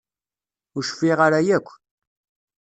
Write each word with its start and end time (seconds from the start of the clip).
Ur 0.75 0.83
cfiɣ 0.89 1.19
ara 1.27 1.39
yakk. 1.47 1.67